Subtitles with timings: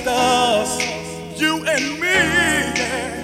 [0.00, 0.80] just
[1.38, 3.21] you and me.